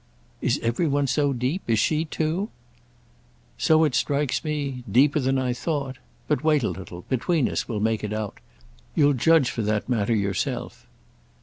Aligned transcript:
"Is 0.41 0.59
every 0.63 0.87
one 0.87 1.05
so 1.05 1.31
deep? 1.31 1.61
Is 1.67 1.77
she 1.77 2.05
too?" 2.05 2.49
"So 3.59 3.83
it 3.83 3.93
strikes 3.93 4.43
me 4.43 4.83
deeper 4.91 5.19
than 5.19 5.37
I 5.37 5.53
thought. 5.53 5.97
But 6.27 6.43
wait 6.43 6.63
a 6.63 6.69
little—between 6.69 7.47
us 7.47 7.67
we'll 7.67 7.81
make 7.81 8.03
it 8.03 8.11
out. 8.11 8.39
You'll 8.95 9.13
judge 9.13 9.51
for 9.51 9.61
that 9.61 9.87
matter 9.87 10.15
yourself." 10.15 10.87